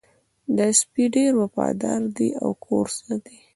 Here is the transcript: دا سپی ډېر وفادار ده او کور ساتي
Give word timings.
دا 0.57 0.67
سپی 0.79 1.03
ډېر 1.15 1.31
وفادار 1.41 2.01
ده 2.15 2.27
او 2.43 2.49
کور 2.65 2.85
ساتي 2.97 3.37